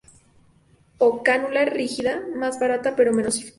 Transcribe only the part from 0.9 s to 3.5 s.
O cánula rígida, más barata pero menos eficaz.